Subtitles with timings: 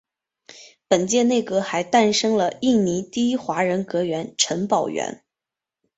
[0.87, 5.23] 本届内阁还诞生了印尼第一位华人阁员陈宝源。